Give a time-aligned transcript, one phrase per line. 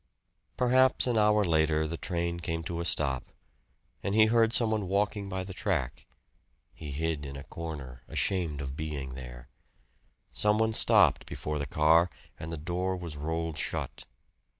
[0.57, 3.31] Perhaps an hour later the train came to a stop,
[4.01, 6.07] and he heard some one walking by the track.
[6.73, 9.47] He hid in a corner, ashamed of being there.
[10.33, 12.09] Some one stopped before the car,
[12.39, 14.05] and the door was rolled shut.